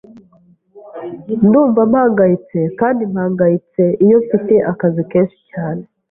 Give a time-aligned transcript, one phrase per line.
[1.47, 5.83] Ndumva mpangayitse kandi mpangayitse iyo mfite akazi kenshi cyane.